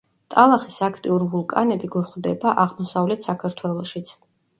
ტალახის 0.33 0.77
აქტიურ 0.85 1.25
ვულკანები 1.33 1.89
გვხვდება 1.95 2.53
აღმოსავლეთ 2.65 3.29
საქართველოშიც. 3.29 4.15